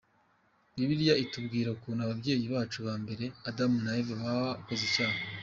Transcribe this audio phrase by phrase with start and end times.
[0.75, 4.15] Bibiliya itubwira ukuntu ababyeyi bacu ba mbere Adamu na Eva
[4.55, 5.19] bakoze icyaha.